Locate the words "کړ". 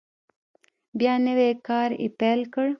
2.53-2.65